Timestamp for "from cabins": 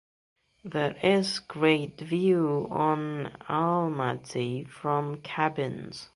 4.67-6.09